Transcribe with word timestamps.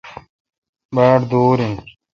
باڑ 0.95 1.17
دور 1.31 1.57
این۔ 1.63 1.75